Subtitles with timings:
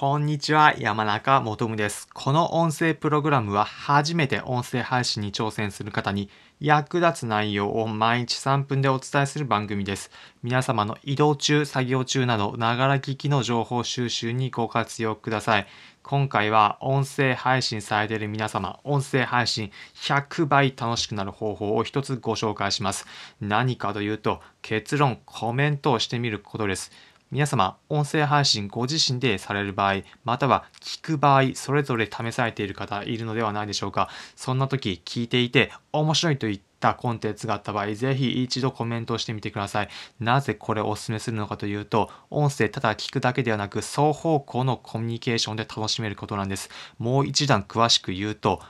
[0.00, 2.06] こんにちは、山中もとむです。
[2.14, 10.12] この音声プログラムは初めて音声配信に挑戦する方に役立つ内容を毎日3分でお伝えする番組です。
[10.44, 15.66] 皆様の移動中、作業中など、ながら聞きの情報収集にご活用ください。
[16.04, 23.04] 今回は音声配信されている皆様、音声配信100倍楽しくなる方法を一つご紹介します。
[23.40, 26.92] 何かというと、結論、コメントをしてみることです。
[27.30, 34.08] 皆様、音声配信ご自身でされる場合、または聞く場合、それぞれ試されている方いるのではないでしょうか。
[34.34, 39.90] そんな時、聞いていて面白いといったコンテンツがあった場合、ぜひ一度コメントをしてみてください。
[40.20, 46.70] なぜこれをお勧めするのかというと、音声ただ聞くだけではなく、双方向のコミュニケーションで楽しめることなんです。
[46.98, 48.62] もう一段詳しく言うと、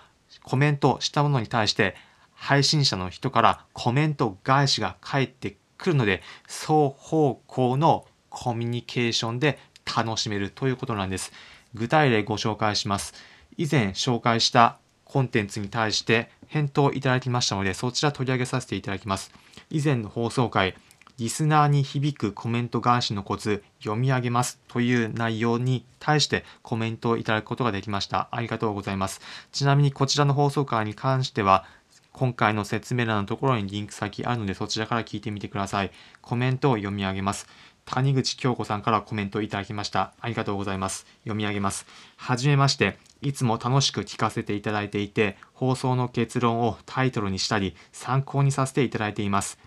[0.43, 1.95] コメントしたものに対して、
[2.35, 8.05] 配信者の人からコメント返しが返ってくるので、双方向の
[8.41, 11.33] コミュニケーションで楽しめるということなんです。
[11.75, 13.15] 具体例ご紹介します。
[13.57, 19.33] 以前紹介したコンテンツに対して返答いただきましたので、そちら取り上げさせていただきます。
[19.71, 20.77] 以前の放送回、
[21.19, 28.29] リスナーに響くコメント返しのコツ読み上げますという内容に対してコメントをいただくことができました。
[28.31, 29.21] ありがとうございます。
[29.51, 31.65] ちなみにこちらの放送回に関しては
[32.13, 35.91] 今回の説明欄のところにリンク先あるのでそちらから聞いてみてください。
[36.23, 37.49] コメントを読み上げます。
[37.91, 40.13] 谷口京子さんからコメントいただきました。
[40.21, 41.07] ありがとうございます。
[41.23, 41.87] 読み上げます。
[42.17, 42.99] はじめまして。
[43.21, 49.59] いつも楽しく聞かせていただいていて、放送の結論をタイトルにしたり、参考にさせていただいています。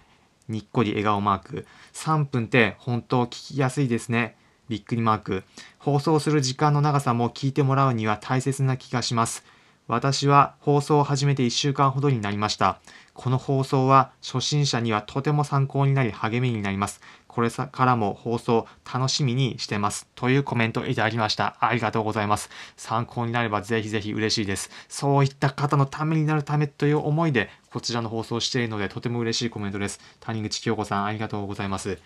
[0.47, 1.67] にっこり笑顔マーク。
[1.93, 4.37] 3分って本当聞きやすいですね。
[4.69, 5.43] びっくりマーク。
[5.79, 9.43] 放送する時間の長さも聞いてもらうには大切な気がします。
[9.87, 12.79] 私は放送を始めて1週間ほどになりました。
[13.13, 17.01] この放送は初心者にはとても参考になり励みになります。
[17.31, 20.05] これからも放送楽しみにしてます。
[20.15, 21.55] というコメントいただきました。
[21.61, 22.49] ありがとうございます。
[22.75, 24.69] 参考になればぜひぜひ嬉しいです。
[24.89, 29.99] そういった方のためになるためという思いでこちらの放送をしているのでとても嬉しいコメントです。
[30.19, 31.97] 谷口京子さんありがとうございます。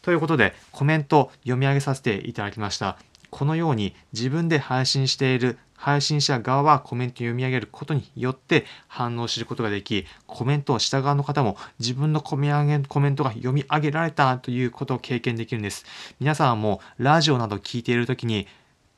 [0.00, 2.96] ということでコメント読み上げさせていただきました。
[3.30, 12.50] このように自分で配信している配信者側はコメント読み上げることによって反応することができ、コメントをした側の方も自分のコメ
[12.86, 15.86] コメントが読み上げられたということを経験できるんです。
[16.20, 18.46] 皆さんもラジオなど聞いているときに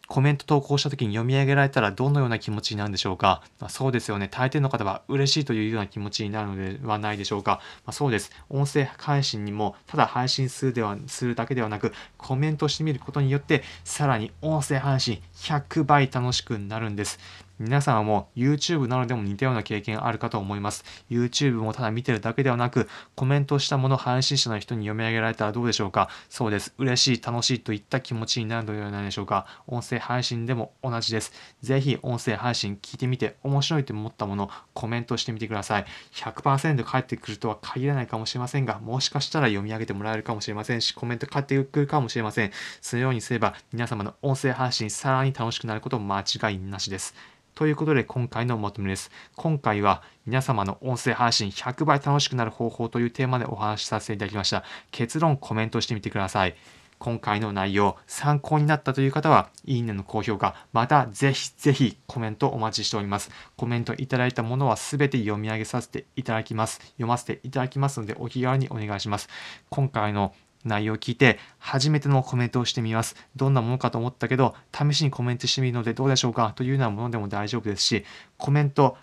[0.09, 4.29] コメント投稿した時に読み上げられたらどのような気持ちになるんでしょうか、まあ、そうですよね。
[4.31, 7.61] 大抵の方は嬉しいというような気持ちになるのではないでしょうか。
[7.87, 8.31] まあ、そうです。
[8.51, 17.19] 音声配信にもただ配信するではするだけではなくコメントしてみることによってさらに音声配信100倍楽しくなるんです。
[17.63, 20.85] 皆さんはもう YouTube などでも似たような経験あるかと思います。
[21.09, 26.75] YouTube もただ見てるだけではなく、コメントしたもの配信者の人に読み上げられたらどうでしょうかそうです。
[26.77, 31.33] 嬉しい、楽しいといった気持ちになるのではないでしょうか音声配信でも同じです。
[31.63, 35.87] ぜひ音声配信聞いてみて面白いと思ったもの、コメントしてみてください。
[36.15, 42.51] 100%返ってくるとは限らないかもしれませんが、もしかしたら読み上げてもらえるかもしれませんし、コメント返ってくるかもしれません。
[42.81, 47.15] そのようにすれば皆様の音声配信さらに楽しくなること間違いなしです。
[47.55, 49.11] ということで今回のまとめです。
[49.37, 54.65] 今回は皆様の音声配信100倍楽しくなる方法というテーマでお話しさせていただきました。
[54.91, 56.57] 結論コメントしてみてください。
[56.99, 63.31] 今回の内容参考になったという方は、いいねの高評価、またぜひぜひコメントお待ちしております。
[63.57, 66.81] コメントいただいたものはすべて読み上げさせていただきます。
[66.93, 69.29] 読ませていただきますのでお気軽にお願いします。
[69.69, 70.33] 今回の
[70.65, 73.17] 内容を聞いて初めてのコメントをしてみます。
[73.37, 76.53] どんなものかと思ったけど試しにコメントしてみるのでどうでしょうか？
[76.57, 78.05] というようなものでも大丈夫ですし
[78.37, 78.97] コメント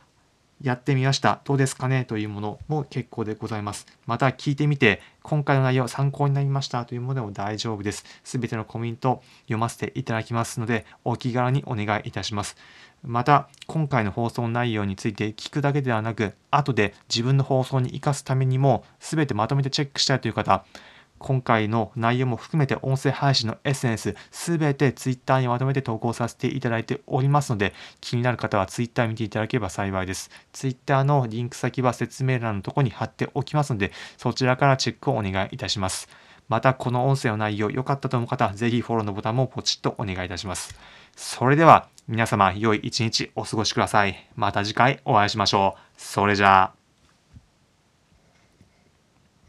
[0.62, 1.40] やってみました。
[1.46, 2.04] どうですかね？
[2.04, 3.88] というものも結構でございます。
[4.06, 8.04] また聞いてみて、今回の内容参考になりましたというものでも大丈夫です。
[8.26, 12.58] すべてのコメント読ませていただきますので、お気軽にお願いいたします。
[13.06, 20.66] また、今回の放送内容について聞くだけではなく、後で自分の放送に活かすためにも、すべてまとめてチェックしたいという方、
[21.20, 30.32] 今回の内容も含めて音声配信のエッセンスすべて Twitter にまとめて投稿させていただいておりますので気になる方は Twitter 見ていただければ幸いです。
[30.54, 36.10] Twitter のリンク先は説明欄のところに貼っておきますのでそちらからチェックをお願いいたします。
[36.48, 40.76] またこの音声の内容良かったと思う方ぜひフォローのボタンもポチッとお願いいたします。
[41.16, 44.28] それでは皆様良い一日お過ごしください。
[44.36, 45.82] また次回お会いしましょう。
[45.96, 46.79] それじゃあ。